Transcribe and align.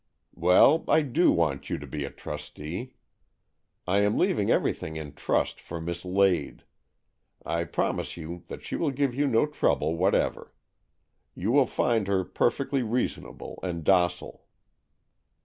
"Well, 0.33 0.83
I 0.87 1.03
do 1.03 1.31
want 1.31 1.69
you 1.69 1.77
to 1.77 1.85
be 1.85 2.03
a 2.05 2.09
trustee. 2.09 2.95
I 3.85 3.99
am 3.99 4.17
leaving 4.17 4.49
everything 4.49 4.95
in 4.95 5.13
trust 5.13 5.61
for 5.61 5.79
Miss 5.79 6.03
Lade. 6.03 6.63
I 7.45 7.65
promise 7.65 8.17
you 8.17 8.43
that 8.47 8.63
she 8.63 8.75
will 8.75 8.89
give 8.89 9.13
you 9.13 9.27
no 9.27 9.45
trouble 9.45 9.95
whatever. 9.95 10.55
You 11.35 11.51
will 11.51 11.67
find 11.67 12.07
her 12.07 12.23
per 12.23 12.49
fectly 12.49 12.81
reasonable 12.83 13.59
and 13.61 13.83
docile." 13.83 14.47